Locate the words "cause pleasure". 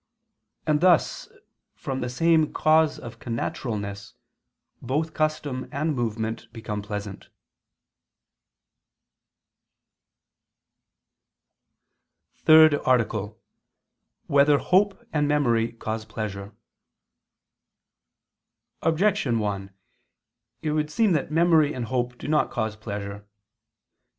15.73-16.55, 22.49-23.27